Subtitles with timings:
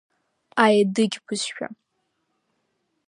[0.63, 1.67] Аедыгь бызшәа…